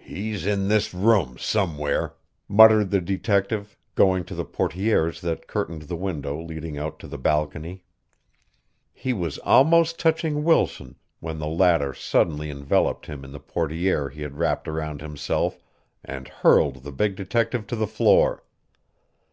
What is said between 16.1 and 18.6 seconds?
hurled the big detective to the floor.